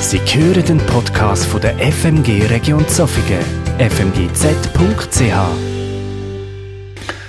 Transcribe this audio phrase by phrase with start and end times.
[0.00, 3.44] Sie hören den Podcast von der FMG Region Zofingen,
[3.78, 5.34] fmgz.ch.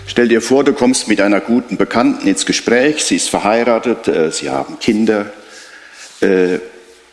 [0.08, 4.32] Stell dir vor, du kommst mit einer guten Bekannten ins Gespräch, sie ist verheiratet, äh,
[4.32, 5.32] sie haben Kinder
[6.22, 6.60] äh,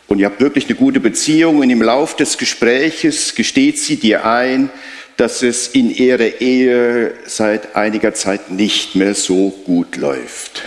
[0.07, 4.25] und ihr habt wirklich eine gute Beziehung und im Lauf des Gespräches gesteht sie dir
[4.25, 4.69] ein,
[5.17, 10.63] dass es in ihrer Ehe seit einiger Zeit nicht mehr so gut läuft.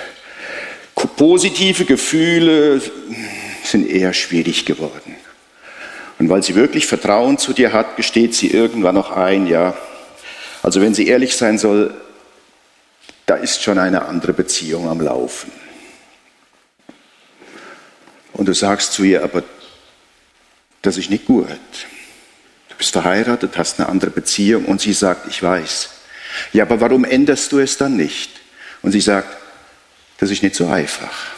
[1.17, 2.81] Positive Gefühle
[3.65, 5.17] sind eher schwierig geworden.
[6.19, 9.77] Und weil sie wirklich Vertrauen zu dir hat, gesteht sie irgendwann noch ein, ja,
[10.63, 11.95] also wenn sie ehrlich sein soll,
[13.27, 15.51] da ist schon eine andere Beziehung am Laufen.
[18.33, 19.43] Und du sagst zu ihr, aber
[20.83, 21.49] das ist nicht gut.
[22.69, 25.91] Du bist verheiratet, hast eine andere Beziehung und sie sagt, ich weiß.
[26.53, 28.31] Ja, aber warum änderst du es dann nicht?
[28.81, 29.37] Und sie sagt,
[30.19, 31.33] das ist nicht so einfach.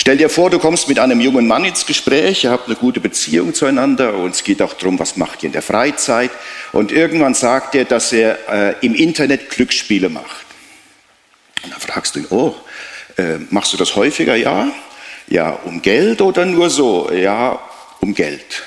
[0.00, 3.00] Stell dir vor, du kommst mit einem jungen Mann ins Gespräch, ihr habt eine gute
[3.00, 6.30] Beziehung zueinander und es geht auch darum, was macht ihr in der Freizeit.
[6.72, 10.46] Und irgendwann sagt er, dass er äh, im Internet Glücksspiele macht.
[11.64, 12.54] Und dann fragst du ihn, oh,
[13.16, 14.36] äh, machst du das häufiger?
[14.36, 14.70] Ja.
[15.26, 17.10] Ja, um Geld oder nur so?
[17.12, 17.60] Ja,
[18.00, 18.62] um Geld.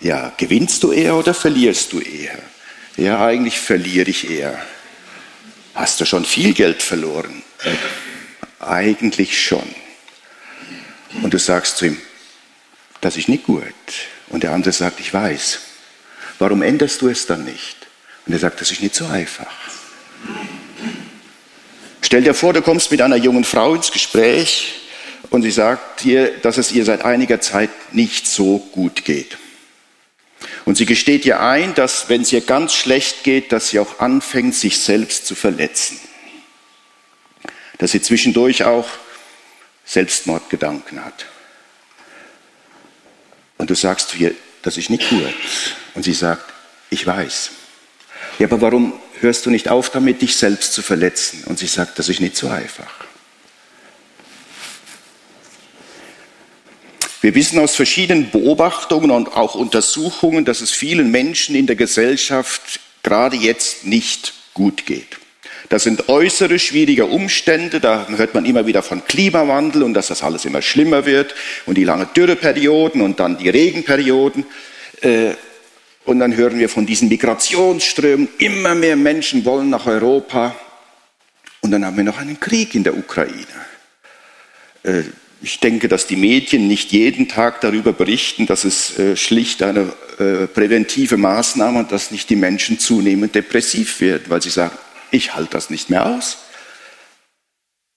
[0.00, 2.38] Ja, gewinnst du eher oder verlierst du eher?
[2.96, 4.58] Ja, eigentlich verliere ich eher.
[5.74, 7.42] Hast du schon viel Geld verloren?
[7.62, 9.68] Äh, eigentlich schon.
[11.22, 12.00] Und du sagst zu ihm,
[13.00, 13.64] das ist nicht gut.
[14.28, 15.60] Und der andere sagt, ich weiß.
[16.38, 17.76] Warum änderst du es dann nicht?
[18.26, 19.50] Und er sagt, das ist nicht so einfach.
[22.02, 24.74] Stell dir vor, du kommst mit einer jungen Frau ins Gespräch
[25.30, 29.36] und sie sagt dir, dass es ihr seit einiger Zeit nicht so gut geht.
[30.64, 33.98] Und sie gesteht dir ein, dass wenn es ihr ganz schlecht geht, dass sie auch
[33.98, 35.98] anfängt, sich selbst zu verletzen.
[37.78, 38.88] Dass sie zwischendurch auch
[39.88, 41.24] Selbstmordgedanken hat.
[43.56, 45.34] Und du sagst ihr, das ist nicht gut.
[45.94, 46.44] Und sie sagt,
[46.90, 47.50] ich weiß.
[48.38, 51.44] Ja, aber warum hörst du nicht auf damit, dich selbst zu verletzen?
[51.46, 53.06] Und sie sagt, das ist nicht so einfach.
[57.22, 62.78] Wir wissen aus verschiedenen Beobachtungen und auch Untersuchungen, dass es vielen Menschen in der Gesellschaft
[63.02, 65.18] gerade jetzt nicht gut geht.
[65.68, 70.22] Das sind äußere schwierige Umstände, da hört man immer wieder von Klimawandel und dass das
[70.22, 71.34] alles immer schlimmer wird
[71.66, 74.46] und die langen Dürreperioden und dann die Regenperioden.
[75.02, 75.32] Äh,
[76.06, 80.56] und dann hören wir von diesen Migrationsströmen, immer mehr Menschen wollen nach Europa.
[81.60, 83.44] Und dann haben wir noch einen Krieg in der Ukraine.
[84.84, 85.02] Äh,
[85.42, 89.92] ich denke, dass die Medien nicht jeden Tag darüber berichten, dass es äh, schlicht eine
[90.52, 94.76] präventive Maßnahme und dass nicht die Menschen zunehmend depressiv werden, weil sie sagen,
[95.10, 96.38] ich halte das nicht mehr aus.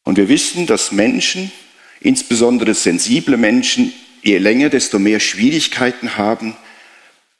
[0.03, 1.51] Und wir wissen, dass Menschen,
[1.99, 6.55] insbesondere sensible Menschen, je länger, desto mehr Schwierigkeiten haben,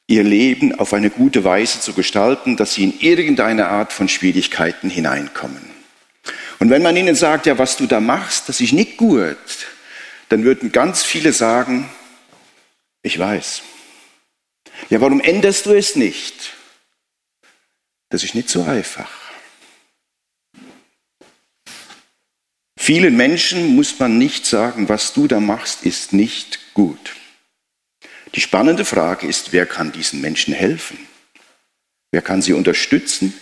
[0.07, 4.89] ihr Leben auf eine gute Weise zu gestalten, dass sie in irgendeine Art von Schwierigkeiten
[4.89, 5.61] hineinkommen.
[6.59, 9.37] Und wenn man ihnen sagt, ja, was du da machst, das ist nicht gut,
[10.29, 11.89] dann würden ganz viele sagen,
[13.01, 13.63] ich weiß.
[14.89, 16.53] Ja, warum änderst du es nicht?
[18.09, 19.09] Das ist nicht so einfach.
[22.81, 27.15] Vielen Menschen muss man nicht sagen, was du da machst, ist nicht gut.
[28.33, 30.97] Die spannende Frage ist, wer kann diesen Menschen helfen?
[32.09, 33.39] Wer kann sie unterstützen,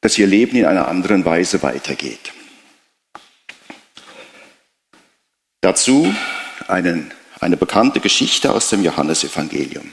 [0.00, 2.32] dass ihr Leben in einer anderen Weise weitergeht?
[5.60, 6.12] Dazu
[6.66, 9.92] einen, eine bekannte Geschichte aus dem Johannesevangelium.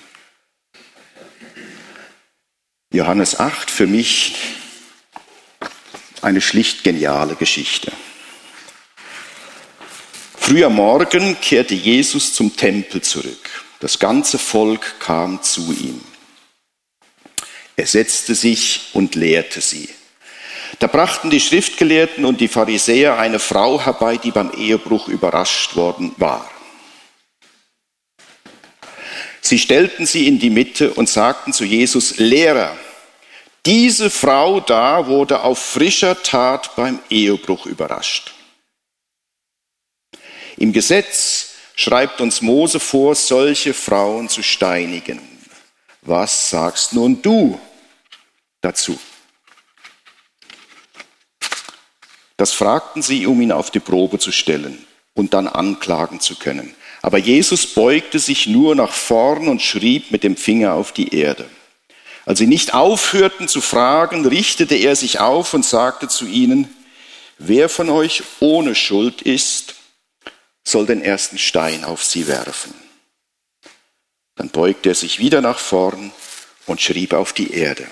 [2.92, 4.61] Johannes 8, für mich
[6.22, 7.92] eine schlicht geniale Geschichte.
[10.38, 13.50] Früh am Morgen kehrte Jesus zum Tempel zurück.
[13.80, 16.02] Das ganze Volk kam zu ihm.
[17.76, 19.90] Er setzte sich und lehrte sie.
[20.80, 26.14] Da brachten die Schriftgelehrten und die Pharisäer eine Frau herbei, die beim Ehebruch überrascht worden
[26.18, 26.50] war.
[29.42, 32.78] Sie stellten sie in die Mitte und sagten zu Jesus, Lehrer,
[33.66, 38.34] diese Frau da wurde auf frischer Tat beim Ehebruch überrascht.
[40.58, 45.20] Im Gesetz schreibt uns Mose vor, solche Frauen zu steinigen.
[46.02, 47.60] Was sagst nun du
[48.62, 49.00] dazu?
[52.38, 54.84] Das fragten sie, um ihn auf die Probe zu stellen
[55.14, 56.74] und dann anklagen zu können.
[57.04, 61.48] Aber Jesus beugte sich nur nach vorn und schrieb mit dem Finger auf die Erde.
[62.26, 66.74] Als sie nicht aufhörten zu fragen, richtete er sich auf und sagte zu ihnen,
[67.38, 69.76] wer von euch ohne Schuld ist,
[70.64, 72.74] soll den ersten Stein auf sie werfen.
[74.36, 76.12] Dann beugte er sich wieder nach vorn
[76.68, 77.88] und schrieb auf die Erde.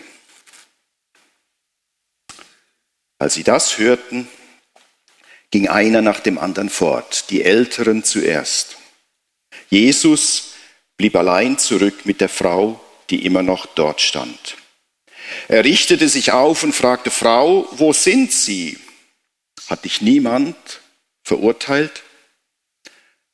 [3.18, 4.30] Als sie das hörten,
[5.52, 8.78] ging einer nach dem anderen fort, die Älteren zuerst.
[9.70, 10.52] Jesus
[10.96, 12.80] blieb allein zurück mit der Frau,
[13.10, 14.58] die immer noch dort stand.
[15.48, 18.78] Er richtete sich auf und fragte, Frau, wo sind Sie?
[19.68, 20.56] Hat dich niemand
[21.24, 22.04] verurteilt?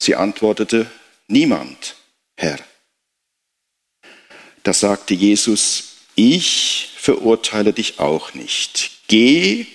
[0.02, 0.90] Sie antwortete,
[1.28, 1.96] niemand,
[2.38, 2.60] Herr.
[4.64, 8.92] Da sagte Jesus, ich verurteile dich auch nicht.
[9.08, 9.68] Geh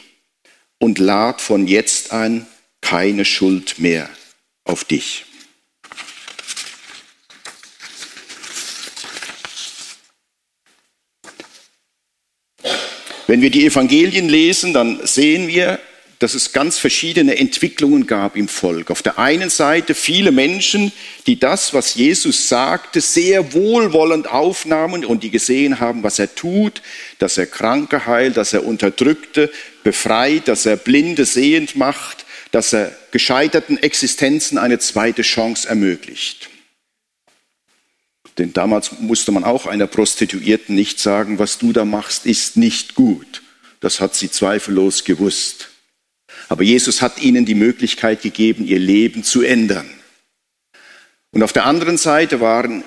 [0.78, 2.46] und lad von jetzt an
[2.80, 4.10] keine Schuld mehr
[4.64, 5.24] auf dich.
[13.30, 15.78] Wenn wir die Evangelien lesen, dann sehen wir,
[16.18, 18.90] dass es ganz verschiedene Entwicklungen gab im Volk.
[18.90, 20.90] Auf der einen Seite viele Menschen,
[21.28, 26.82] die das, was Jesus sagte, sehr wohlwollend aufnahmen und die gesehen haben, was er tut,
[27.20, 29.48] dass er Kranke heilt, dass er Unterdrückte
[29.84, 36.49] befreit, dass er Blinde sehend macht, dass er gescheiterten Existenzen eine zweite Chance ermöglicht.
[38.38, 42.94] Denn damals musste man auch einer Prostituierten nicht sagen, was du da machst, ist nicht
[42.94, 43.42] gut.
[43.80, 45.68] Das hat sie zweifellos gewusst.
[46.48, 49.88] Aber Jesus hat ihnen die Möglichkeit gegeben, ihr Leben zu ändern.
[51.32, 52.84] Und auf der anderen Seite waren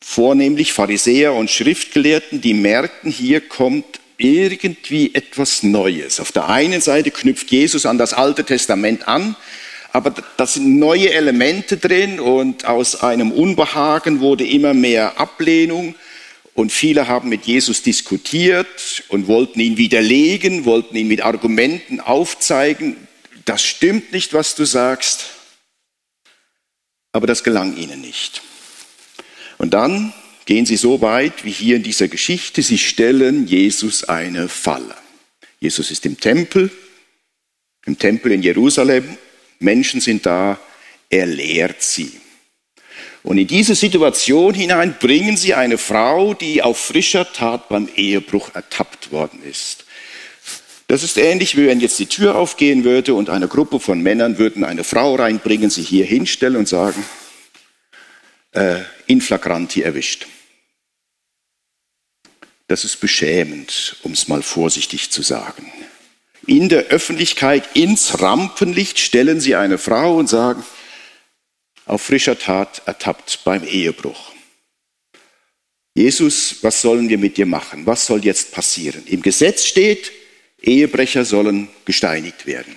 [0.00, 6.20] vornehmlich Pharisäer und Schriftgelehrten, die merkten, hier kommt irgendwie etwas Neues.
[6.20, 9.36] Auf der einen Seite knüpft Jesus an das Alte Testament an,
[9.92, 15.94] aber da sind neue Elemente drin und aus einem Unbehagen wurde immer mehr Ablehnung
[16.54, 22.96] und viele haben mit Jesus diskutiert und wollten ihn widerlegen, wollten ihn mit Argumenten aufzeigen,
[23.44, 25.26] das stimmt nicht, was du sagst.
[27.12, 28.42] Aber das gelang ihnen nicht.
[29.56, 30.12] Und dann
[30.44, 34.96] gehen sie so weit wie hier in dieser Geschichte, sie stellen Jesus eine Falle.
[35.60, 36.70] Jesus ist im Tempel,
[37.86, 39.16] im Tempel in Jerusalem,
[39.58, 40.58] Menschen sind da,
[41.10, 42.20] er lehrt sie.
[43.22, 48.54] Und in diese Situation hinein bringen sie eine Frau, die auf frischer Tat beim Ehebruch
[48.54, 49.84] ertappt worden ist.
[50.86, 54.38] Das ist ähnlich, wie wenn jetzt die Tür aufgehen würde und eine Gruppe von Männern
[54.38, 57.04] würden eine Frau reinbringen, sie hier hinstellen und sagen,
[58.52, 60.26] äh, in flagranti erwischt.
[62.68, 65.70] Das ist beschämend, um es mal vorsichtig zu sagen.
[66.48, 70.64] In der Öffentlichkeit ins Rampenlicht stellen sie eine Frau und sagen,
[71.84, 74.32] auf frischer Tat ertappt beim Ehebruch.
[75.94, 77.84] Jesus, was sollen wir mit dir machen?
[77.84, 79.02] Was soll jetzt passieren?
[79.04, 80.10] Im Gesetz steht,
[80.62, 82.74] Ehebrecher sollen gesteinigt werden.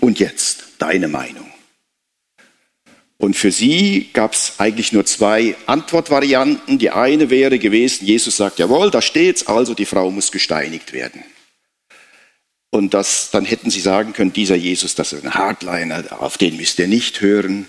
[0.00, 1.48] Und jetzt deine Meinung.
[3.16, 6.78] Und für sie gab es eigentlich nur zwei Antwortvarianten.
[6.78, 11.22] Die eine wäre gewesen, Jesus sagt, jawohl, da steht's, also die Frau muss gesteinigt werden.
[12.76, 16.58] Und das, dann hätten sie sagen können, dieser Jesus, das ist ein Hardliner, auf den
[16.58, 17.66] müsst ihr nicht hören.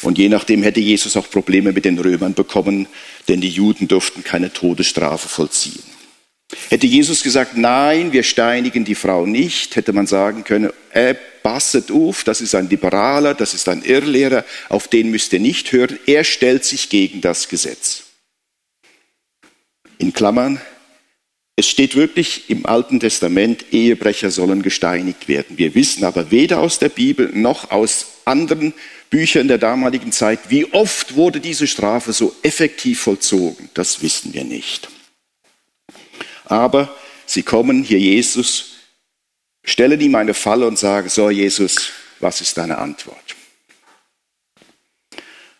[0.00, 2.86] Und je nachdem hätte Jesus auch Probleme mit den Römern bekommen,
[3.28, 5.82] denn die Juden durften keine Todesstrafe vollziehen.
[6.70, 11.90] Hätte Jesus gesagt, nein, wir steinigen die Frau nicht, hätte man sagen können, äh, passet
[11.90, 15.98] auf, das ist ein Liberaler, das ist ein Irrlehrer, auf den müsst ihr nicht hören,
[16.06, 18.04] er stellt sich gegen das Gesetz.
[19.98, 20.62] In Klammern,
[21.56, 25.56] es steht wirklich im Alten Testament, Ehebrecher sollen gesteinigt werden.
[25.56, 28.74] Wir wissen aber weder aus der Bibel noch aus anderen
[29.08, 33.70] Büchern der damaligen Zeit, wie oft wurde diese Strafe so effektiv vollzogen.
[33.72, 34.88] Das wissen wir nicht.
[36.44, 36.94] Aber
[37.24, 38.72] sie kommen hier Jesus,
[39.64, 43.35] stellen ihm eine Falle und sagen, so Jesus, was ist deine Antwort?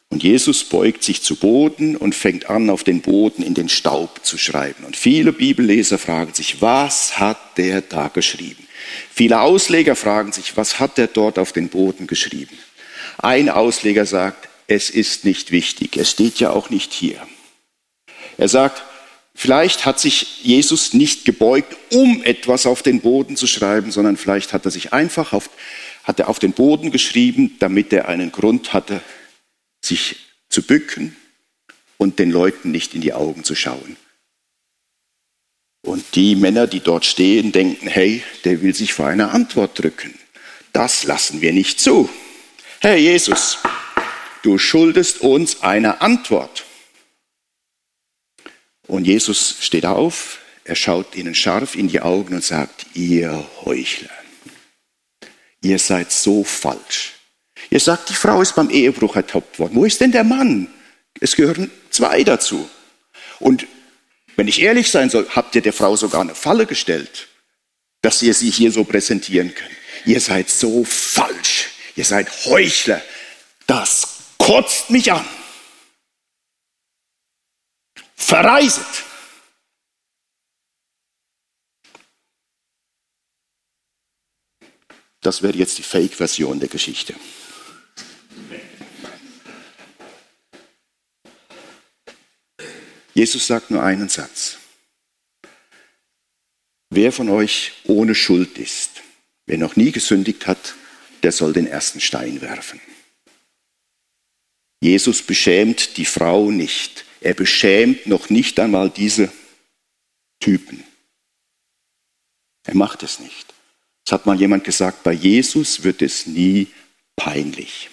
[0.08, 4.24] Und Jesus beugt sich zu Boden und fängt an, auf den Boden in den Staub
[4.24, 4.84] zu schreiben.
[4.84, 8.66] Und viele Bibelleser fragen sich, was hat der da geschrieben?
[9.12, 12.56] Viele Ausleger fragen sich, was hat der dort auf den Boden geschrieben?
[13.18, 17.20] Ein Ausleger sagt, es ist nicht wichtig, es steht ja auch nicht hier.
[18.38, 18.82] Er sagt,
[19.34, 24.52] vielleicht hat sich Jesus nicht gebeugt, um etwas auf den Boden zu schreiben, sondern vielleicht
[24.52, 25.50] hat er sich einfach auf,
[26.04, 29.00] hat er auf den Boden geschrieben, damit er einen Grund hatte,
[29.86, 30.16] sich
[30.48, 31.16] zu bücken
[31.96, 33.96] und den Leuten nicht in die Augen zu schauen.
[35.82, 40.18] Und die Männer, die dort stehen, denken, hey, der will sich vor einer Antwort drücken.
[40.72, 42.10] Das lassen wir nicht zu.
[42.80, 43.58] Herr Jesus,
[44.42, 46.64] du schuldest uns eine Antwort.
[48.86, 54.10] Und Jesus steht auf, er schaut ihnen scharf in die Augen und sagt, ihr Heuchler,
[55.62, 57.15] ihr seid so falsch.
[57.70, 59.74] Ihr sagt, die Frau ist beim Ehebruch ertoppt worden.
[59.74, 60.68] Wo ist denn der Mann?
[61.20, 62.68] Es gehören zwei dazu.
[63.38, 63.66] Und
[64.36, 67.28] wenn ich ehrlich sein soll, habt ihr der Frau sogar eine Falle gestellt,
[68.02, 69.70] dass ihr sie hier so präsentieren könnt.
[70.04, 71.70] Ihr seid so falsch.
[71.96, 73.02] Ihr seid Heuchler.
[73.66, 75.24] Das kotzt mich an.
[78.14, 78.84] Verreiset.
[85.20, 87.14] Das wäre jetzt die Fake-Version der Geschichte.
[93.16, 94.58] Jesus sagt nur einen Satz.
[96.90, 99.02] Wer von euch ohne Schuld ist,
[99.46, 100.74] wer noch nie gesündigt hat,
[101.22, 102.78] der soll den ersten Stein werfen.
[104.82, 107.06] Jesus beschämt die Frau nicht.
[107.22, 109.32] Er beschämt noch nicht einmal diese
[110.38, 110.84] Typen.
[112.64, 113.54] Er macht es nicht.
[114.04, 116.68] Es hat mal jemand gesagt, bei Jesus wird es nie
[117.16, 117.88] peinlich.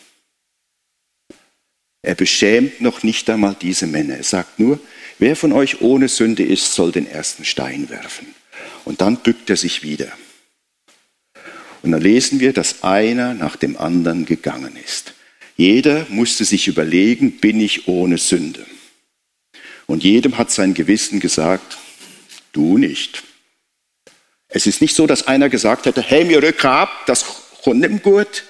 [2.01, 4.17] Er beschämt noch nicht einmal diese Männer.
[4.17, 4.79] Er sagt nur,
[5.19, 8.27] Wer von euch ohne Sünde ist, soll den ersten Stein werfen.
[8.85, 10.11] Und dann bückt er sich wieder.
[11.81, 15.13] Und dann lesen wir, dass einer nach dem anderen gegangen ist.
[15.55, 18.65] Jeder musste sich überlegen, bin ich ohne Sünde?
[19.85, 21.77] Und jedem hat sein Gewissen gesagt,
[22.53, 23.23] du nicht.
[24.47, 27.25] Es ist nicht so, dass einer gesagt hätte, hey, mir rück ab, das
[27.63, 28.45] kommt im gut.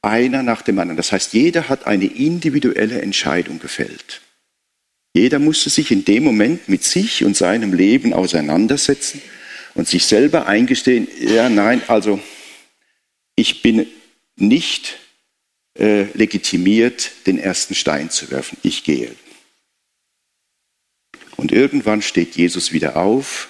[0.00, 0.96] Einer nach dem anderen.
[0.96, 4.20] Das heißt, jeder hat eine individuelle Entscheidung gefällt.
[5.14, 9.20] Jeder musste sich in dem Moment mit sich und seinem Leben auseinandersetzen
[9.74, 12.20] und sich selber eingestehen, ja, nein, also
[13.36, 13.86] ich bin
[14.36, 14.98] nicht
[15.78, 18.58] äh, legitimiert, den ersten Stein zu werfen.
[18.62, 19.14] Ich gehe.
[21.36, 23.48] Und irgendwann steht Jesus wieder auf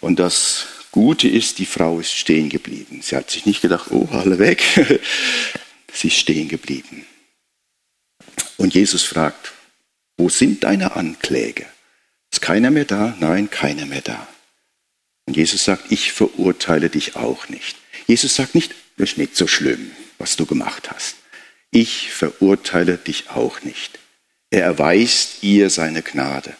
[0.00, 3.00] und das Gute ist, die Frau ist stehen geblieben.
[3.02, 4.62] Sie hat sich nicht gedacht, oh, alle weg.
[5.92, 7.06] Sie ist stehen geblieben.
[8.56, 9.51] Und Jesus fragt,
[10.16, 11.66] wo sind deine Ankläger?
[12.30, 13.16] Ist keiner mehr da?
[13.20, 14.26] Nein, keiner mehr da.
[15.26, 17.76] Und Jesus sagt, ich verurteile dich auch nicht.
[18.06, 21.16] Jesus sagt nicht, das ist nicht so schlimm, was du gemacht hast.
[21.70, 23.98] Ich verurteile dich auch nicht.
[24.50, 26.54] Er erweist ihr seine Gnade.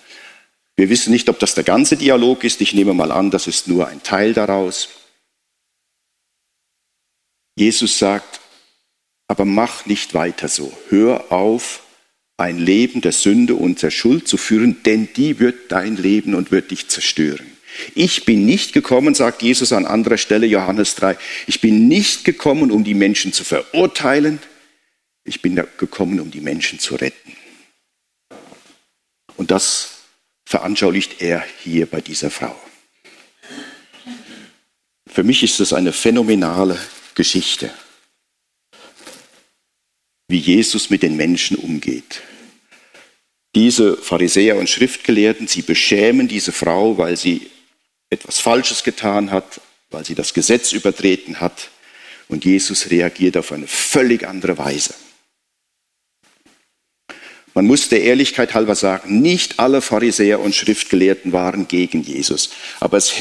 [0.76, 2.60] Wir wissen nicht, ob das der ganze Dialog ist.
[2.60, 4.88] Ich nehme mal an, das ist nur ein Teil daraus.
[7.54, 8.40] Jesus sagt,
[9.28, 10.72] aber mach nicht weiter so.
[10.88, 11.82] Hör auf,
[12.42, 16.50] ein Leben der Sünde und der Schuld zu führen, denn die wird dein Leben und
[16.50, 17.46] wird dich zerstören.
[17.94, 22.70] Ich bin nicht gekommen, sagt Jesus an anderer Stelle, Johannes 3, ich bin nicht gekommen,
[22.70, 24.40] um die Menschen zu verurteilen,
[25.24, 27.36] ich bin gekommen, um die Menschen zu retten.
[29.36, 30.00] Und das
[30.44, 32.60] veranschaulicht er hier bei dieser Frau.
[35.06, 36.78] Für mich ist das eine phänomenale
[37.14, 37.70] Geschichte
[40.32, 42.22] wie Jesus mit den Menschen umgeht.
[43.54, 47.50] Diese Pharisäer und Schriftgelehrten, sie beschämen diese Frau, weil sie
[48.08, 49.60] etwas Falsches getan hat,
[49.90, 51.68] weil sie das Gesetz übertreten hat.
[52.28, 54.94] Und Jesus reagiert auf eine völlig andere Weise.
[57.52, 62.48] Man muss der Ehrlichkeit halber sagen, nicht alle Pharisäer und Schriftgelehrten waren gegen Jesus,
[62.80, 63.12] aber es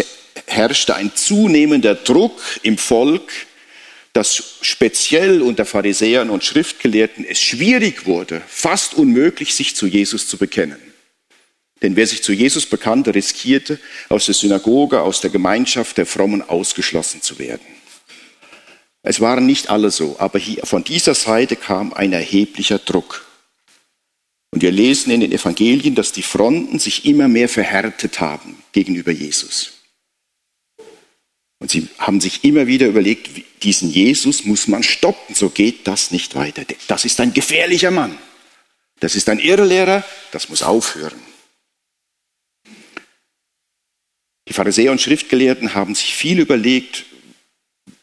[0.47, 3.29] herrschte ein zunehmender Druck im Volk,
[4.13, 10.37] dass speziell unter Pharisäern und Schriftgelehrten es schwierig wurde, fast unmöglich, sich zu Jesus zu
[10.37, 10.79] bekennen.
[11.81, 16.41] Denn wer sich zu Jesus bekannte, riskierte, aus der Synagoge, aus der Gemeinschaft der Frommen
[16.41, 17.65] ausgeschlossen zu werden.
[19.03, 23.25] Es waren nicht alle so, aber von dieser Seite kam ein erheblicher Druck.
[24.51, 29.11] Und wir lesen in den Evangelien, dass die Fronten sich immer mehr verhärtet haben gegenüber
[29.11, 29.80] Jesus.
[31.61, 33.29] Und sie haben sich immer wieder überlegt,
[33.61, 36.63] diesen Jesus muss man stoppen, so geht das nicht weiter.
[36.87, 38.17] Das ist ein gefährlicher Mann.
[38.99, 41.19] Das ist ein Irrlehrer, das muss aufhören.
[44.47, 47.05] Die Pharisäer und Schriftgelehrten haben sich viel überlegt,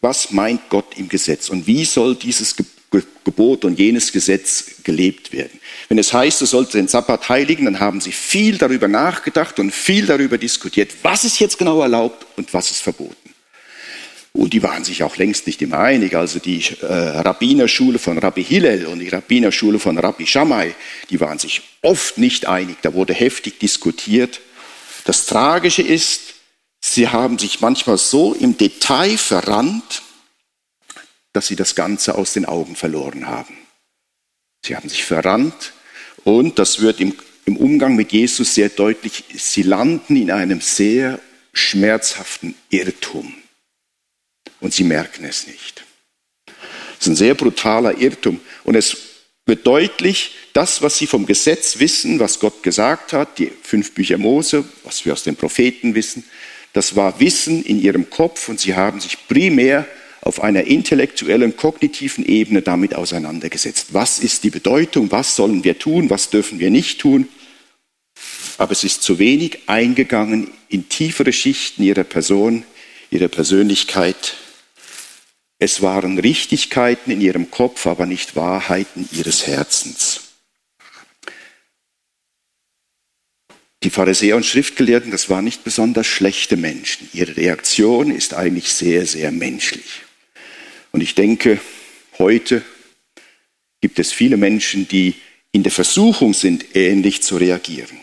[0.01, 2.55] was meint Gott im Gesetz und wie soll dieses
[3.25, 5.59] Gebot und jenes Gesetz gelebt werden.
[5.89, 9.73] Wenn es heißt, du sollst den Sabbat heiligen, dann haben sie viel darüber nachgedacht und
[9.73, 13.28] viel darüber diskutiert, was ist jetzt genau erlaubt und was ist verboten.
[14.39, 16.15] Und die waren sich auch längst nicht immer einig.
[16.15, 20.77] Also die äh, Rabbinerschule von Rabbi Hillel und die Rabbinerschule von Rabbi Shammai,
[21.11, 22.77] die waren sich oft nicht einig.
[22.83, 24.41] Da wurde heftig diskutiert.
[25.05, 26.35] Das Tragische ist,
[26.81, 30.03] sie haben sich manchmal so im Detail verrannt,
[31.33, 33.59] dass sie das Ganze aus den Augen verloren haben.
[34.65, 35.73] Sie haben sich verrannt
[36.23, 37.13] und das wird im,
[37.45, 41.19] im Umgang mit Jesus sehr deutlich, sie landen in einem sehr
[41.53, 43.35] schmerzhaften Irrtum
[44.61, 45.85] und sie merken es nicht.
[46.47, 48.41] Das ist ein sehr brutaler Irrtum.
[48.65, 48.97] Und es
[49.47, 54.19] wird deutlich, das, was sie vom Gesetz wissen, was Gott gesagt hat, die fünf Bücher
[54.19, 56.25] Mose, was wir aus den Propheten wissen,
[56.73, 59.87] das war Wissen in ihrem Kopf und sie haben sich primär
[60.21, 63.89] auf einer intellektuellen, kognitiven Ebene damit auseinandergesetzt.
[63.93, 65.11] Was ist die Bedeutung?
[65.11, 66.11] Was sollen wir tun?
[66.11, 67.29] Was dürfen wir nicht tun?
[68.59, 72.65] Aber es ist zu wenig eingegangen in tiefere Schichten ihrer Person,
[73.11, 74.35] ihrer Persönlichkeit.
[75.59, 80.29] Es waren Richtigkeiten in ihrem Kopf, aber nicht Wahrheiten ihres Herzens.
[83.83, 87.09] Die Pharisäer und Schriftgelehrten, das waren nicht besonders schlechte Menschen.
[87.13, 90.03] Ihre Reaktion ist eigentlich sehr, sehr menschlich.
[90.91, 91.61] Und ich denke,
[92.19, 92.63] heute
[93.81, 95.15] gibt es viele Menschen, die
[95.53, 97.99] in der Versuchung sind, ähnlich zu reagieren.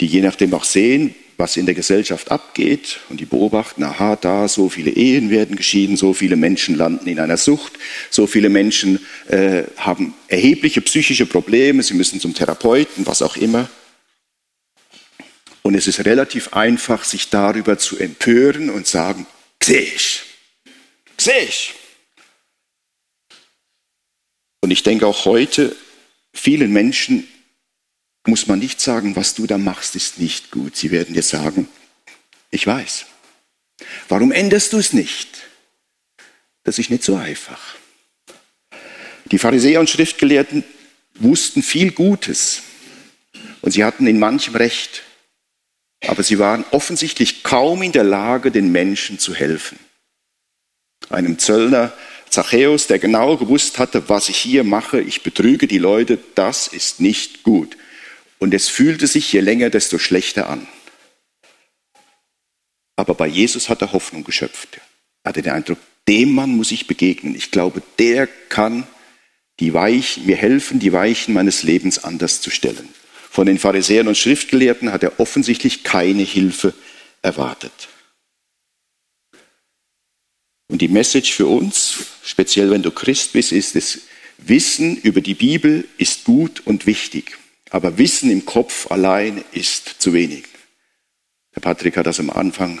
[0.00, 4.48] Die je nachdem auch sehen, was in der Gesellschaft abgeht und die beobachten, aha, da
[4.48, 7.78] so viele Ehen werden geschieden, so viele Menschen landen in einer Sucht,
[8.10, 13.70] so viele Menschen äh, haben erhebliche psychische Probleme, sie müssen zum Therapeuten, was auch immer.
[15.62, 19.24] Und es ist relativ einfach, sich darüber zu empören und sagen,
[19.62, 20.22] sehe ich,
[21.16, 21.74] sehe ich.
[24.60, 25.76] Und ich denke auch heute,
[26.34, 27.28] vielen Menschen
[28.28, 30.76] muss man nicht sagen, was du da machst, ist nicht gut.
[30.76, 31.68] Sie werden dir sagen,
[32.50, 33.06] ich weiß.
[34.08, 35.28] Warum änderst du es nicht?
[36.64, 37.76] Das ist nicht so einfach.
[39.30, 40.64] Die Pharisäer und Schriftgelehrten
[41.14, 42.62] wussten viel Gutes
[43.60, 45.02] und sie hatten in manchem Recht,
[46.06, 49.78] aber sie waren offensichtlich kaum in der Lage, den Menschen zu helfen.
[51.10, 51.92] Einem Zöllner
[52.30, 57.00] Zachäus, der genau gewusst hatte, was ich hier mache, ich betrüge die Leute, das ist
[57.00, 57.76] nicht gut.
[58.38, 60.66] Und es fühlte sich je länger, desto schlechter an.
[62.96, 64.80] Aber bei Jesus hat er Hoffnung geschöpft.
[65.22, 65.78] Er hatte den Eindruck,
[66.08, 67.34] dem Mann muss ich begegnen.
[67.34, 68.86] Ich glaube, der kann
[69.60, 72.88] die Weichen, mir helfen, die Weichen meines Lebens anders zu stellen.
[73.30, 76.74] Von den Pharisäern und Schriftgelehrten hat er offensichtlich keine Hilfe
[77.22, 77.88] erwartet.
[80.68, 84.02] Und die Message für uns, speziell wenn du Christ bist, ist es,
[84.38, 87.38] Wissen über die Bibel ist gut und wichtig.
[87.70, 90.44] Aber Wissen im Kopf allein ist zu wenig.
[91.52, 92.80] Herr Patrick hat das am Anfang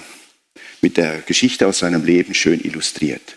[0.80, 3.36] mit der Geschichte aus seinem Leben schön illustriert.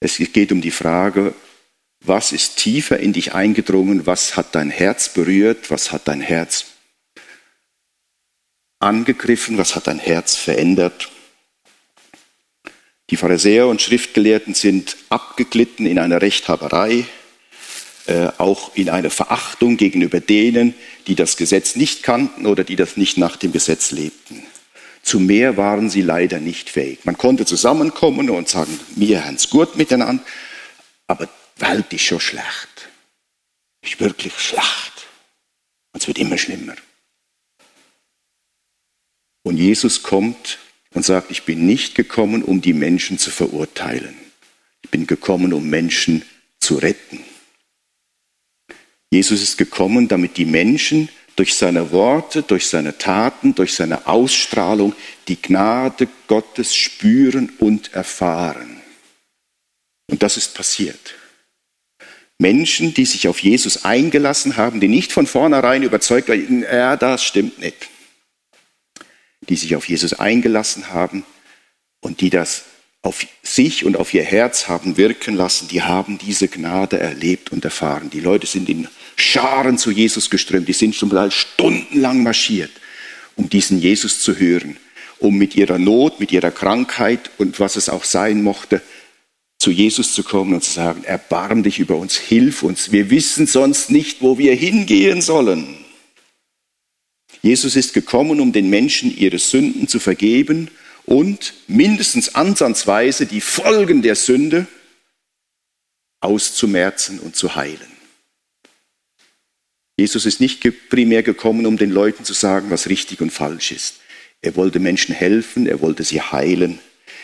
[0.00, 1.34] Es geht um die Frage,
[2.00, 6.66] was ist tiefer in dich eingedrungen, was hat dein Herz berührt, was hat dein Herz
[8.78, 11.10] angegriffen, was hat dein Herz verändert.
[13.10, 17.06] Die Pharisäer und Schriftgelehrten sind abgeglitten in einer Rechthaberei,
[18.06, 20.74] äh, auch in eine Verachtung gegenüber denen,
[21.06, 24.42] die das Gesetz nicht kannten oder die das nicht nach dem Gesetz lebten.
[25.02, 27.00] Zu mehr waren sie leider nicht fähig.
[27.04, 30.22] Man konnte zusammenkommen und sagen, mir Hans gut miteinander,
[31.06, 32.88] aber Welt ist schon schlecht.
[33.82, 35.06] Ist wirklich schlecht.
[35.92, 36.74] Und es wird immer schlimmer.
[39.44, 40.58] Und Jesus kommt
[40.92, 44.16] und sagt, ich bin nicht gekommen, um die Menschen zu verurteilen.
[44.82, 46.22] Ich bin gekommen, um Menschen
[46.58, 47.20] zu retten.
[49.10, 54.94] Jesus ist gekommen, damit die Menschen durch seine Worte, durch seine Taten, durch seine Ausstrahlung
[55.28, 58.80] die Gnade Gottes spüren und erfahren.
[60.10, 61.14] Und das ist passiert.
[62.38, 67.22] Menschen, die sich auf Jesus eingelassen haben, die nicht von vornherein überzeugt waren, ja, das
[67.22, 67.88] stimmt nicht.
[69.48, 71.24] Die sich auf Jesus eingelassen haben
[72.00, 72.64] und die das
[73.06, 77.64] auf sich und auf ihr Herz haben wirken lassen, die haben diese Gnade erlebt und
[77.64, 78.10] erfahren.
[78.10, 82.72] Die Leute sind in Scharen zu Jesus geströmt, die sind zum Teil stundenlang marschiert,
[83.36, 84.76] um diesen Jesus zu hören,
[85.18, 88.82] um mit ihrer Not, mit ihrer Krankheit und was es auch sein mochte,
[89.58, 93.46] zu Jesus zu kommen und zu sagen, erbarm dich über uns, hilf uns, wir wissen
[93.46, 95.78] sonst nicht, wo wir hingehen sollen.
[97.40, 100.68] Jesus ist gekommen, um den Menschen ihre Sünden zu vergeben
[101.06, 104.66] und mindestens ansatzweise die Folgen der Sünde
[106.20, 107.96] auszumerzen und zu heilen.
[109.96, 114.00] Jesus ist nicht primär gekommen, um den Leuten zu sagen, was richtig und falsch ist.
[114.42, 116.78] Er wollte Menschen helfen, er wollte sie heilen,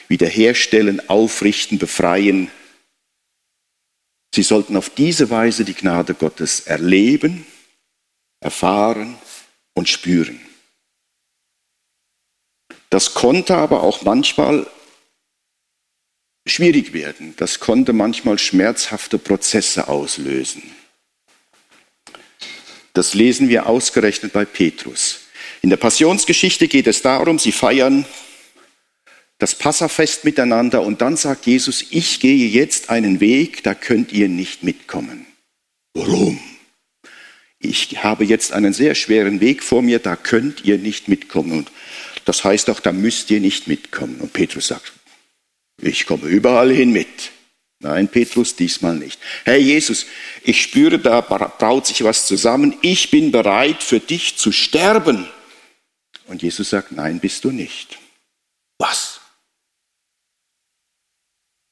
[0.09, 2.51] wiederherstellen, aufrichten, befreien.
[4.35, 7.45] Sie sollten auf diese Weise die Gnade Gottes erleben,
[8.41, 9.19] erfahren
[9.75, 10.41] und spüren.
[12.93, 14.67] Das konnte aber auch manchmal
[16.45, 17.33] schwierig werden.
[17.39, 20.63] Das konnte manchmal schmerzhafte Prozesse auslösen.
[22.93, 25.21] Das lesen wir ausgerechnet bei Petrus.
[25.63, 28.05] In der Passionsgeschichte geht es darum, sie feiern
[29.39, 34.29] das Passafest miteinander und dann sagt Jesus, ich gehe jetzt einen Weg, da könnt ihr
[34.29, 35.25] nicht mitkommen.
[35.95, 36.39] Warum?
[37.59, 41.53] Ich habe jetzt einen sehr schweren Weg vor mir, da könnt ihr nicht mitkommen.
[41.53, 41.73] Und
[42.25, 44.21] das heißt auch, da müsst ihr nicht mitkommen.
[44.21, 44.93] Und Petrus sagt,
[45.81, 47.33] ich komme überall hin mit.
[47.81, 49.19] Nein, Petrus, diesmal nicht.
[49.45, 50.07] Herr Jesus,
[50.45, 52.77] ich spüre, da braut sich was zusammen.
[52.81, 55.29] Ich bin bereit, für dich zu sterben.
[56.27, 57.99] Und Jesus sagt, nein, bist du nicht.
[58.79, 59.21] Was?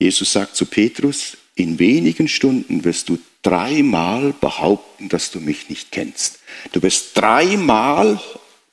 [0.01, 5.93] Jesus sagt zu Petrus, in wenigen Stunden wirst du dreimal behaupten, dass du mich nicht
[5.93, 6.41] kennst.
[6.73, 8.21] Du wirst dreimal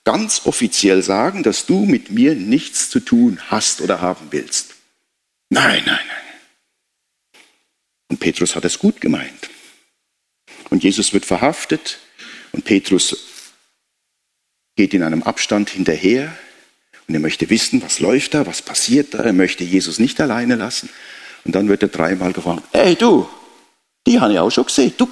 [0.07, 4.75] ganz offiziell sagen, dass du mit mir nichts zu tun hast oder haben willst.
[5.49, 7.41] Nein, nein, nein.
[8.07, 9.49] Und Petrus hat es gut gemeint.
[10.69, 11.99] Und Jesus wird verhaftet
[12.53, 13.51] und Petrus
[14.77, 16.33] geht in einem Abstand hinterher
[17.09, 19.23] und er möchte wissen, was läuft da, was passiert da.
[19.23, 20.87] Er möchte Jesus nicht alleine lassen.
[21.43, 23.27] Und dann wird er dreimal gefragt, hey du,
[24.07, 24.93] die habe ich auch schon gesehen.
[24.97, 25.09] Du,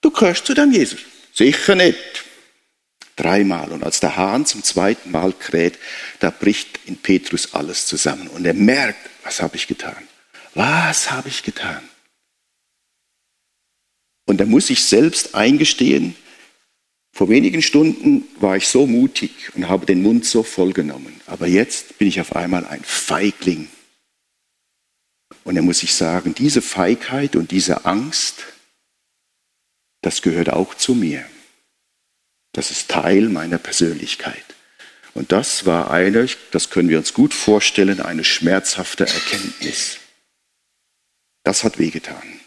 [0.00, 0.98] du gehörst zu dem Jesus.
[1.32, 2.23] Sicher nicht.
[3.16, 3.72] Dreimal.
[3.72, 5.78] Und als der Hahn zum zweiten Mal kräht,
[6.20, 8.28] da bricht in Petrus alles zusammen.
[8.28, 10.08] Und er merkt, was habe ich getan?
[10.54, 11.82] Was habe ich getan?
[14.26, 16.16] Und er muss sich selbst eingestehen,
[17.14, 21.20] vor wenigen Stunden war ich so mutig und habe den Mund so voll genommen.
[21.26, 23.68] Aber jetzt bin ich auf einmal ein Feigling.
[25.44, 28.42] Und er muss sich sagen, diese Feigheit und diese Angst,
[30.00, 31.24] das gehört auch zu mir.
[32.54, 34.44] Das ist Teil meiner Persönlichkeit.
[35.12, 39.98] Und das war eine, das können wir uns gut vorstellen, eine schmerzhafte Erkenntnis.
[41.42, 42.40] Das hat wehgetan.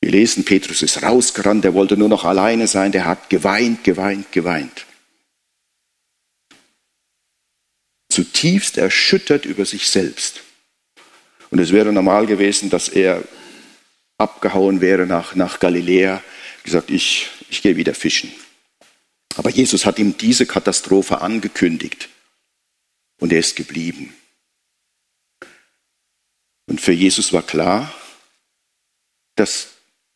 [0.00, 4.30] Wir lesen, Petrus ist rausgerannt, er wollte nur noch alleine sein, der hat geweint, geweint,
[4.30, 4.86] geweint.
[8.08, 10.42] Zutiefst erschüttert über sich selbst.
[11.50, 13.22] Und es wäre normal gewesen, dass er
[14.16, 16.22] abgehauen wäre nach, nach Galiläa,
[16.62, 18.32] gesagt, ich, ich gehe wieder fischen.
[19.36, 22.08] Aber Jesus hat ihm diese Katastrophe angekündigt
[23.18, 24.14] und er ist geblieben.
[26.66, 27.94] Und für Jesus war klar,
[29.36, 29.68] dass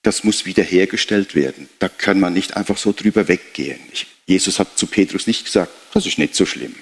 [0.02, 1.68] das muss wiederhergestellt werden.
[1.78, 3.78] Da kann man nicht einfach so drüber weggehen.
[3.92, 6.74] Ich, Jesus hat zu Petrus nicht gesagt, das ist nicht so schlimm.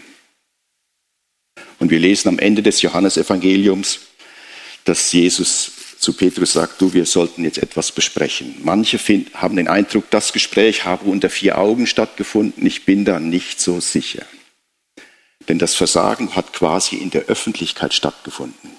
[1.81, 4.01] Und wir lesen am Ende des Johannesevangeliums,
[4.85, 8.54] dass Jesus zu Petrus sagt, du, wir sollten jetzt etwas besprechen.
[8.62, 12.64] Manche find, haben den Eindruck, das Gespräch habe unter vier Augen stattgefunden.
[12.66, 14.24] Ich bin da nicht so sicher.
[15.48, 18.70] Denn das Versagen hat quasi in der Öffentlichkeit stattgefunden.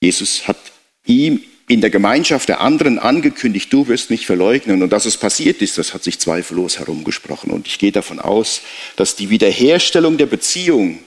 [0.00, 0.58] Jesus hat
[1.04, 4.82] ihm in der Gemeinschaft der anderen angekündigt, du wirst mich verleugnen.
[4.82, 7.50] Und dass es passiert ist, das hat sich zweifellos herumgesprochen.
[7.50, 8.62] Und ich gehe davon aus,
[8.94, 11.00] dass die Wiederherstellung der Beziehung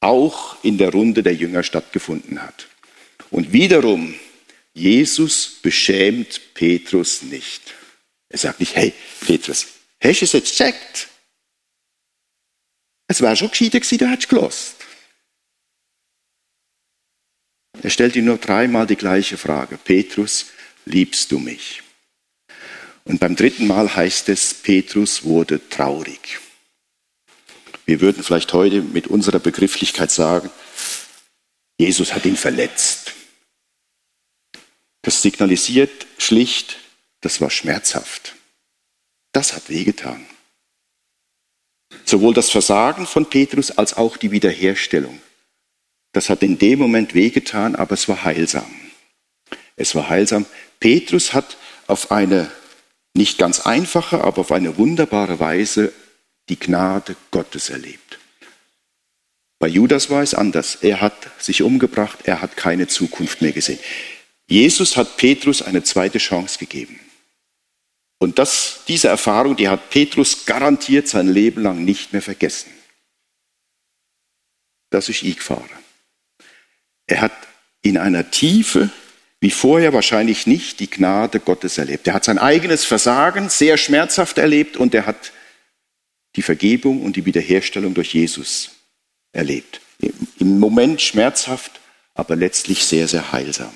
[0.00, 2.68] auch in der Runde der Jünger stattgefunden hat.
[3.30, 4.14] Und wiederum,
[4.78, 7.74] Jesus beschämt Petrus nicht.
[8.28, 9.66] Er sagt nicht, hey Petrus,
[10.02, 11.08] hast du es jetzt gecheckt?
[13.08, 14.76] Es wäre schon gescheiter gewesen, du hättest gelost.
[17.82, 19.78] Er stellt ihm nur dreimal die gleiche Frage.
[19.78, 20.46] Petrus,
[20.84, 21.82] liebst du mich?
[23.04, 26.38] Und beim dritten Mal heißt es, Petrus wurde traurig.
[27.86, 30.50] Wir würden vielleicht heute mit unserer Begrifflichkeit sagen,
[31.78, 33.14] Jesus hat ihn verletzt.
[35.02, 36.78] Das signalisiert schlicht,
[37.20, 38.34] das war schmerzhaft.
[39.32, 40.24] Das hat wehgetan.
[42.04, 45.20] Sowohl das Versagen von Petrus als auch die Wiederherstellung.
[46.12, 48.70] Das hat in dem Moment wehgetan, aber es war heilsam.
[49.76, 50.46] Es war heilsam.
[50.80, 51.56] Petrus hat
[51.86, 52.50] auf eine
[53.14, 55.92] nicht ganz einfache, aber auf eine wunderbare Weise
[56.48, 58.18] die Gnade Gottes erlebt.
[59.58, 60.76] Bei Judas war es anders.
[60.76, 63.78] Er hat sich umgebracht, er hat keine Zukunft mehr gesehen.
[64.48, 66.98] Jesus hat Petrus eine zweite Chance gegeben.
[68.18, 72.72] Und das, diese Erfahrung, die hat Petrus garantiert sein Leben lang nicht mehr vergessen.
[74.90, 75.68] Das ist ich fahre.
[77.06, 77.32] Er hat
[77.82, 78.90] in einer Tiefe
[79.40, 82.08] wie vorher wahrscheinlich nicht die Gnade Gottes erlebt.
[82.08, 85.32] Er hat sein eigenes Versagen sehr schmerzhaft erlebt und er hat
[86.34, 88.70] die Vergebung und die Wiederherstellung durch Jesus
[89.32, 89.80] erlebt.
[90.38, 91.80] Im Moment schmerzhaft,
[92.14, 93.72] aber letztlich sehr, sehr heilsam.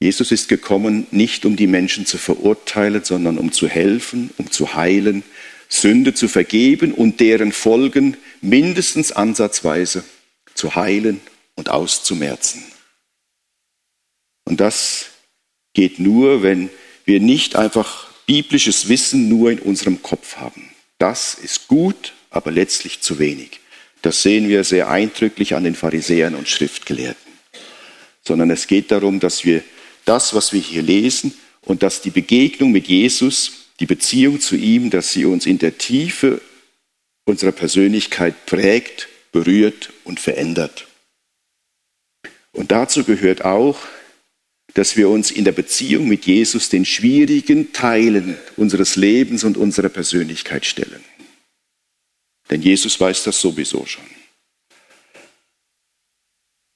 [0.00, 4.74] Jesus ist gekommen, nicht um die Menschen zu verurteilen, sondern um zu helfen, um zu
[4.74, 5.24] heilen,
[5.68, 10.04] Sünde zu vergeben und deren Folgen mindestens ansatzweise
[10.54, 11.20] zu heilen
[11.56, 12.62] und auszumerzen.
[14.44, 15.06] Und das
[15.74, 16.70] geht nur, wenn
[17.04, 20.70] wir nicht einfach biblisches Wissen nur in unserem Kopf haben.
[20.98, 23.60] Das ist gut aber letztlich zu wenig.
[24.02, 27.32] Das sehen wir sehr eindrücklich an den Pharisäern und Schriftgelehrten.
[28.22, 29.62] Sondern es geht darum, dass wir
[30.08, 34.90] das, was wir hier lesen und dass die Begegnung mit Jesus, die Beziehung zu ihm,
[34.90, 36.40] dass sie uns in der Tiefe
[37.26, 40.86] unserer Persönlichkeit prägt, berührt und verändert.
[42.52, 43.78] Und dazu gehört auch,
[44.74, 49.88] dass wir uns in der Beziehung mit Jesus den schwierigen Teilen unseres Lebens und unserer
[49.88, 51.04] Persönlichkeit stellen.
[52.50, 54.04] Denn Jesus weiß das sowieso schon.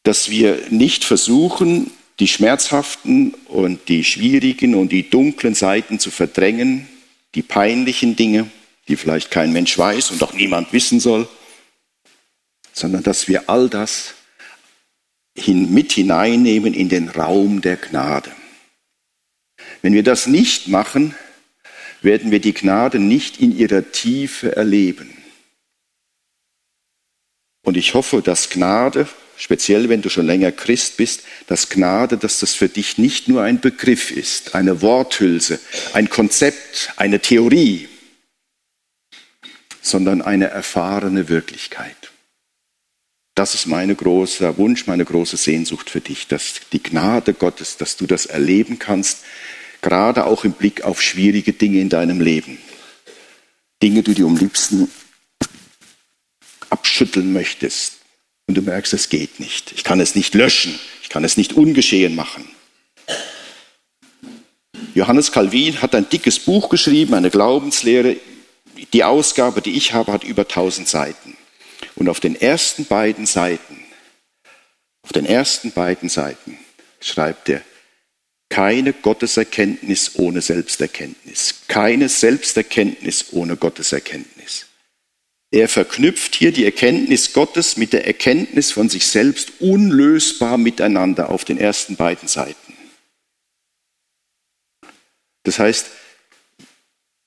[0.03, 1.91] Dass wir nicht versuchen,
[2.23, 6.87] die schmerzhaften und die schwierigen und die dunklen Seiten zu verdrängen,
[7.35, 8.49] die peinlichen Dinge,
[8.87, 11.29] die vielleicht kein Mensch weiß und auch niemand wissen soll,
[12.73, 14.15] sondern dass wir all das
[15.37, 18.31] hin, mit hineinnehmen in den Raum der Gnade.
[19.81, 21.17] Wenn wir das nicht machen,
[22.03, 25.11] werden wir die Gnade nicht in ihrer Tiefe erleben.
[27.65, 29.09] Und ich hoffe, dass Gnade,
[29.43, 33.43] speziell wenn du schon länger Christ bist, dass Gnade, dass das für dich nicht nur
[33.43, 35.59] ein Begriff ist, eine Worthülse,
[35.95, 37.89] ein Konzept, eine Theorie,
[39.81, 42.13] sondern eine erfahrene Wirklichkeit.
[43.35, 47.97] Das ist mein großer Wunsch, meine große Sehnsucht für dich, dass die Gnade Gottes, dass
[47.97, 49.25] du das erleben kannst,
[49.81, 52.59] gerade auch im Blick auf schwierige Dinge in deinem Leben.
[53.83, 54.89] Dinge, die du am liebsten
[56.71, 58.02] abschütteln möchtest
[58.47, 59.73] und du merkst, es geht nicht.
[59.73, 62.49] Ich kann es nicht löschen, ich kann es nicht ungeschehen machen.
[64.95, 68.17] Johannes Calvin hat ein dickes Buch geschrieben, eine Glaubenslehre.
[68.93, 71.37] Die Ausgabe, die ich habe, hat über 1000 Seiten.
[71.95, 73.79] Und auf den ersten beiden Seiten,
[75.03, 76.59] auf den ersten beiden Seiten
[77.01, 77.63] schreibt er,
[78.49, 84.32] keine Gotteserkenntnis ohne Selbsterkenntnis, keine Selbsterkenntnis ohne Gotteserkenntnis.
[85.53, 91.45] Er verknüpft hier die Erkenntnis Gottes mit der Erkenntnis von sich selbst unlösbar miteinander auf
[91.45, 92.73] den ersten beiden Seiten.
[95.43, 95.91] Das heißt,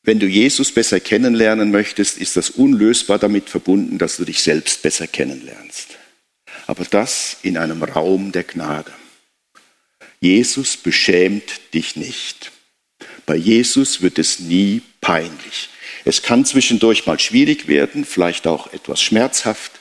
[0.02, 4.82] wenn du Jesus besser kennenlernen möchtest, ist das unlösbar damit verbunden, dass du dich selbst
[4.82, 5.90] besser kennenlernst.
[6.66, 8.92] Aber das in einem Raum der Gnade.
[10.20, 12.52] Jesus beschämt dich nicht.
[13.28, 15.70] Bei Jesus wird es nie peinlich.
[16.04, 19.72] Es kann zwischendurch mal schwierig werden, vielleicht auch etwas schmerzhaft,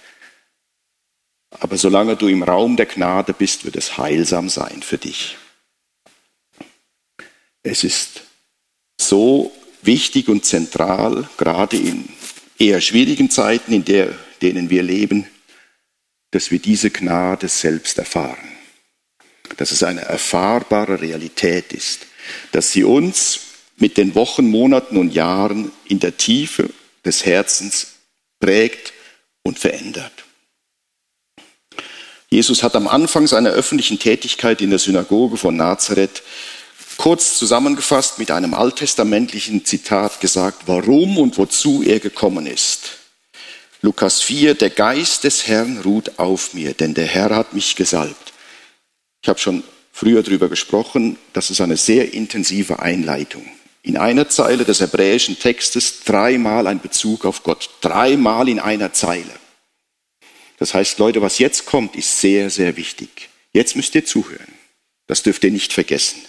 [1.60, 5.36] aber solange du im Raum der Gnade bist, wird es heilsam sein für dich.
[7.62, 8.22] Es ist
[9.00, 12.08] so wichtig und zentral, gerade in
[12.58, 15.26] eher schwierigen Zeiten, in der, denen wir leben,
[16.30, 18.52] dass wir diese Gnade selbst erfahren.
[19.56, 22.06] Dass es eine erfahrbare Realität ist.
[22.52, 23.40] Dass sie uns
[23.76, 26.70] mit den Wochen, Monaten und Jahren in der Tiefe
[27.04, 27.94] des Herzens
[28.40, 28.92] prägt
[29.42, 30.12] und verändert.
[32.30, 36.22] Jesus hat am Anfang seiner öffentlichen Tätigkeit in der Synagoge von Nazareth
[36.96, 42.98] kurz zusammengefasst mit einem alttestamentlichen Zitat gesagt, warum und wozu er gekommen ist.
[43.82, 48.32] Lukas 4, der Geist des Herrn ruht auf mir, denn der Herr hat mich gesalbt.
[49.22, 53.46] Ich habe schon früher darüber gesprochen, das ist eine sehr intensive Einleitung.
[53.84, 59.30] In einer Zeile des hebräischen Textes dreimal ein Bezug auf Gott, dreimal in einer Zeile.
[60.58, 63.28] Das heißt, Leute, was jetzt kommt, ist sehr, sehr wichtig.
[63.52, 64.54] Jetzt müsst ihr zuhören.
[65.06, 66.22] Das dürft ihr nicht vergessen.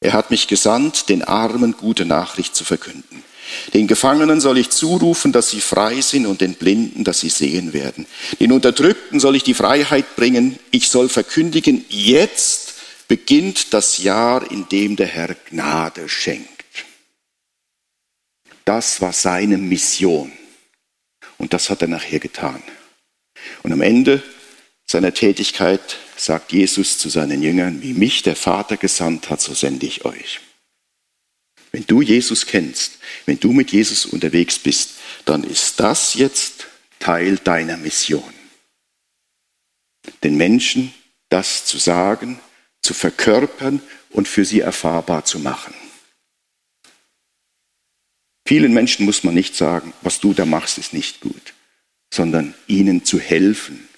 [0.00, 3.24] Er hat mich gesandt, den Armen gute Nachricht zu verkünden.
[3.74, 7.72] Den Gefangenen soll ich zurufen, dass sie frei sind und den Blinden, dass sie sehen
[7.72, 8.06] werden.
[8.38, 10.60] Den Unterdrückten soll ich die Freiheit bringen.
[10.70, 12.65] Ich soll verkündigen, jetzt
[13.08, 16.64] beginnt das Jahr, in dem der Herr Gnade schenkt.
[18.64, 20.32] Das war seine Mission.
[21.38, 22.62] Und das hat er nachher getan.
[23.62, 24.22] Und am Ende
[24.86, 29.86] seiner Tätigkeit sagt Jesus zu seinen Jüngern, wie mich der Vater gesandt hat, so sende
[29.86, 30.40] ich euch.
[31.72, 34.92] Wenn du Jesus kennst, wenn du mit Jesus unterwegs bist,
[35.24, 36.66] dann ist das jetzt
[36.98, 38.32] Teil deiner Mission.
[40.22, 40.94] Den Menschen
[41.28, 42.40] das zu sagen,
[42.86, 45.74] zu verkörpern und für sie erfahrbar zu machen.
[48.46, 51.52] Vielen Menschen muss man nicht sagen, was du da machst, ist nicht gut,
[52.14, 53.88] sondern ihnen zu helfen,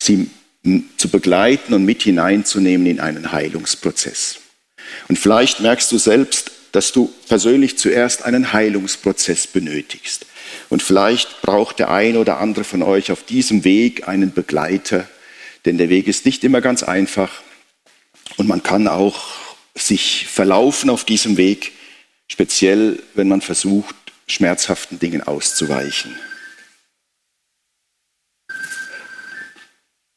[0.00, 0.30] sie
[0.96, 4.38] zu begleiten und mit hineinzunehmen in einen Heilungsprozess.
[5.08, 10.26] Und vielleicht merkst du selbst, dass du persönlich zuerst einen Heilungsprozess benötigst.
[10.68, 15.08] Und vielleicht braucht der eine oder andere von euch auf diesem Weg einen Begleiter,
[15.64, 17.42] denn der Weg ist nicht immer ganz einfach
[18.36, 19.24] und man kann auch
[19.74, 21.72] sich verlaufen auf diesem Weg,
[22.28, 23.94] speziell wenn man versucht,
[24.26, 26.18] schmerzhaften Dingen auszuweichen.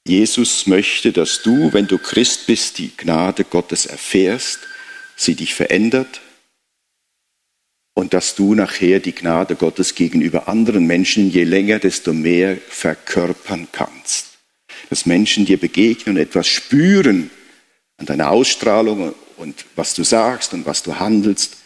[0.05, 4.60] Jesus möchte, dass du, wenn du Christ bist, die Gnade Gottes erfährst,
[5.15, 6.21] sie dich verändert
[7.93, 13.67] und dass du nachher die Gnade Gottes gegenüber anderen Menschen je länger, desto mehr verkörpern
[13.71, 14.38] kannst.
[14.89, 17.29] Dass Menschen dir begegnen und etwas spüren
[17.99, 21.57] an deiner Ausstrahlung und was du sagst und was du handelst,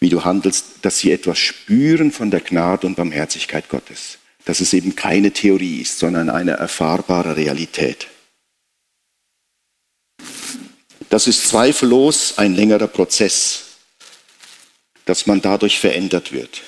[0.00, 4.18] wie du handelst, dass sie etwas spüren von der Gnade und Barmherzigkeit Gottes.
[4.44, 8.08] Dass es eben keine Theorie ist, sondern eine erfahrbare Realität.
[11.10, 13.64] Das ist zweifellos ein längerer Prozess,
[15.06, 16.62] dass man dadurch verändert wird.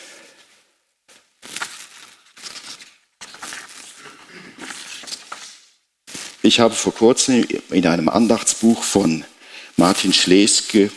[6.43, 9.25] Ich habe vor kurzem in einem Andachtsbuch von
[9.77, 10.91] Martin Schleske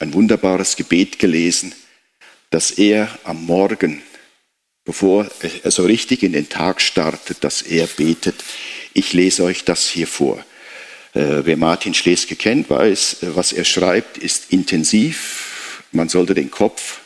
[0.00, 1.74] ein wunderbares Gebet gelesen,
[2.48, 4.02] dass er am Morgen,
[4.86, 5.28] bevor
[5.62, 8.36] er so richtig in den Tag startet, dass er betet.
[8.94, 10.38] Ich lese euch das hier vor.
[11.12, 15.82] Äh, wer Martin Schleske kennt, weiß, was er schreibt, ist intensiv.
[15.92, 17.00] Man sollte den Kopf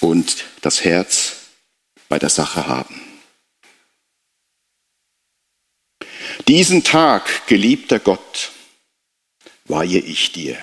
[0.00, 1.36] und das Herz
[2.10, 3.11] bei der Sache haben.
[6.48, 8.52] Diesen Tag, geliebter Gott,
[9.64, 10.58] weihe ich dir.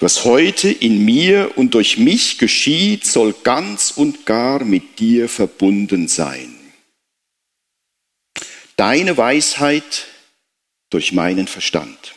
[0.00, 6.08] Was heute in mir und durch mich geschieht, soll ganz und gar mit dir verbunden
[6.08, 6.54] sein.
[8.76, 10.06] Deine Weisheit
[10.90, 12.14] durch meinen Verstand.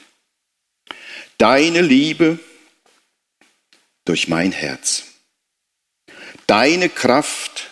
[1.37, 2.39] Deine Liebe
[4.05, 5.05] durch mein Herz.
[6.45, 7.71] Deine Kraft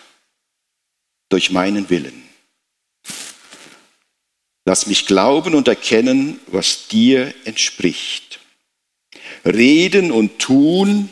[1.30, 2.29] durch meinen Willen.
[4.70, 8.40] Lass mich glauben und erkennen, was dir entspricht
[9.44, 11.10] reden und tun,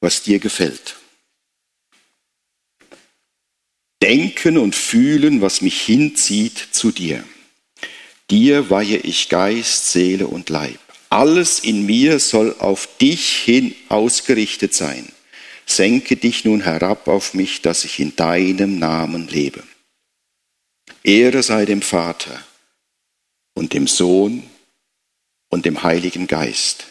[0.00, 0.96] was dir gefällt.
[4.02, 7.22] Denken und fühlen, was mich hinzieht zu dir.
[8.30, 10.80] Dir weihe ich Geist, Seele und Leib.
[11.10, 15.12] Alles in mir soll auf dich hin ausgerichtet sein.
[15.66, 19.62] Senke dich nun herab auf mich, dass ich in deinem Namen lebe.
[21.06, 22.44] Ehre sei dem Vater
[23.54, 24.42] und dem Sohn
[25.48, 26.86] und dem Heiligen Geist,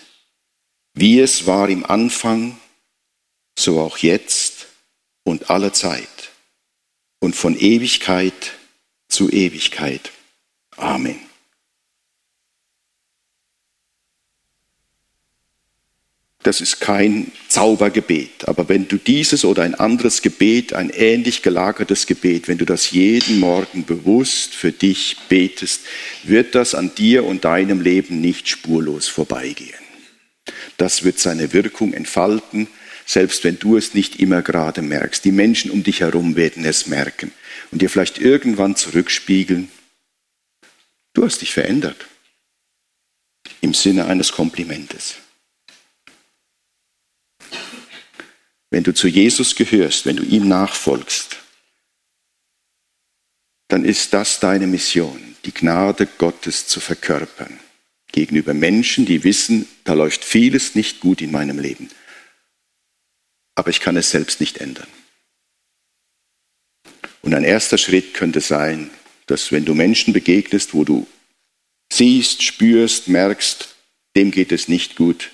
[0.94, 2.58] wie es war im Anfang,
[3.60, 4.68] so auch jetzt
[5.24, 6.32] und alle Zeit
[7.20, 8.54] und von Ewigkeit
[9.10, 10.12] zu Ewigkeit.
[10.78, 11.25] Amen.
[16.46, 18.48] Das ist kein Zaubergebet.
[18.48, 22.92] Aber wenn du dieses oder ein anderes Gebet, ein ähnlich gelagertes Gebet, wenn du das
[22.92, 25.82] jeden Morgen bewusst für dich betest,
[26.24, 29.74] wird das an dir und deinem Leben nicht spurlos vorbeigehen.
[30.78, 32.68] Das wird seine Wirkung entfalten,
[33.08, 35.26] selbst wenn du es nicht immer gerade merkst.
[35.26, 37.32] Die Menschen um dich herum werden es merken
[37.72, 39.72] und dir vielleicht irgendwann zurückspiegeln.
[41.16, 42.06] Du hast dich verändert.
[43.62, 45.16] Im Sinne eines Komplimentes.
[48.76, 51.38] Wenn du zu Jesus gehörst, wenn du ihm nachfolgst,
[53.70, 57.58] dann ist das deine Mission, die Gnade Gottes zu verkörpern
[58.12, 61.88] gegenüber Menschen, die wissen, da läuft vieles nicht gut in meinem Leben,
[63.56, 64.90] aber ich kann es selbst nicht ändern.
[67.22, 68.90] Und ein erster Schritt könnte sein,
[69.26, 71.08] dass wenn du Menschen begegnest, wo du
[71.94, 73.74] siehst, spürst, merkst,
[74.18, 75.32] dem geht es nicht gut,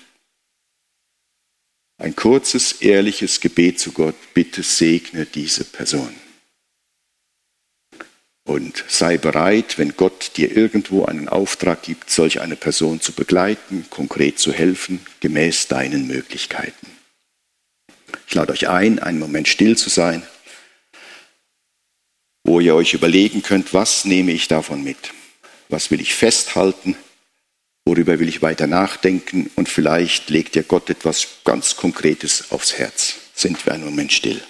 [2.02, 6.12] ein kurzes, ehrliches Gebet zu Gott, bitte segne diese Person.
[8.44, 13.86] Und sei bereit, wenn Gott dir irgendwo einen Auftrag gibt, solch eine Person zu begleiten,
[13.88, 16.88] konkret zu helfen, gemäß deinen Möglichkeiten.
[18.26, 20.26] Ich lade euch ein, einen Moment still zu sein,
[22.42, 25.12] wo ihr euch überlegen könnt, was nehme ich davon mit?
[25.68, 26.96] Was will ich festhalten?
[27.84, 29.50] Worüber will ich weiter nachdenken?
[29.56, 33.16] Und vielleicht legt dir Gott etwas ganz Konkretes aufs Herz.
[33.34, 34.40] Sind wir einen Moment still.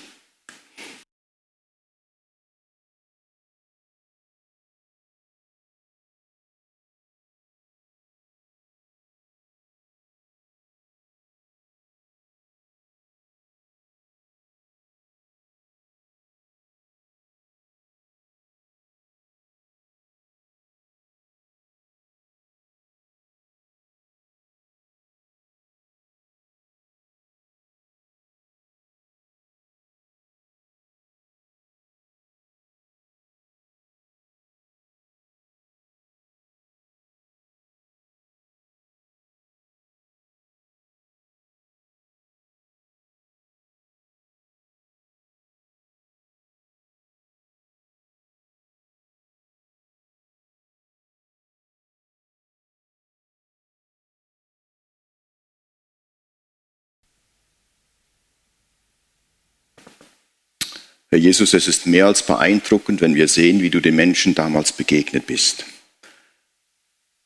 [61.13, 64.73] Herr Jesus, es ist mehr als beeindruckend, wenn wir sehen, wie du den Menschen damals
[64.73, 65.67] begegnet bist.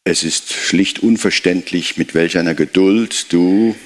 [0.03, 3.77] Es ist schlicht unverständlich, mit welch einer Geduld du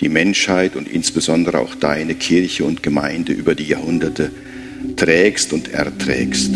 [0.00, 4.30] die Menschheit und insbesondere auch deine Kirche und Gemeinde über die Jahrhunderte
[4.94, 6.52] trägst und erträgst.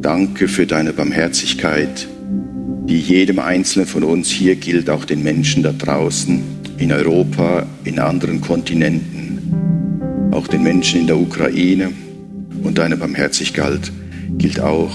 [0.00, 2.08] Danke für deine Barmherzigkeit,
[2.88, 6.42] die jedem Einzelnen von uns hier gilt, auch den Menschen da draußen,
[6.78, 9.15] in Europa, in anderen Kontinenten,
[10.36, 11.92] auch den Menschen in der Ukraine.
[12.62, 13.90] Und deine Barmherzigkeit
[14.36, 14.92] gilt auch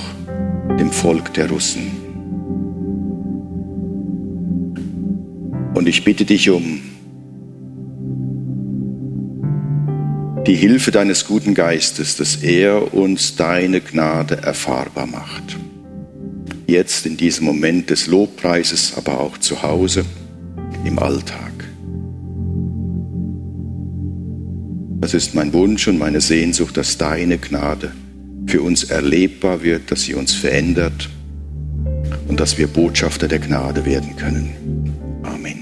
[0.79, 1.91] dem Volk der Russen.
[5.73, 6.81] Und ich bitte dich um
[10.45, 15.57] die Hilfe deines guten Geistes, dass er uns deine Gnade erfahrbar macht.
[16.67, 20.05] Jetzt in diesem Moment des Lobpreises, aber auch zu Hause,
[20.83, 21.50] im Alltag.
[25.01, 27.91] Das ist mein Wunsch und meine Sehnsucht, dass deine Gnade
[28.45, 31.09] für uns erlebbar wird, dass sie uns verändert
[32.27, 34.93] und dass wir Botschafter der Gnade werden können.
[35.23, 35.61] Amen.